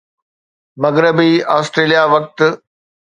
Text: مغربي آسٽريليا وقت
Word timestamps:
مغربي 0.83 1.31
آسٽريليا 1.57 2.03
وقت 2.13 2.39